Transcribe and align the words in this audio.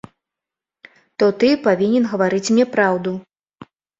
То 1.23 1.27
ты 1.43 1.47
павінен 1.69 2.09
гаварыць 2.15 2.51
мне 2.57 2.65
праўду. 2.75 3.13